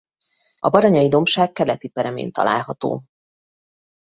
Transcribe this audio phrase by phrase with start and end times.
[0.59, 3.03] A Baranyai-dombság keleti peremén található.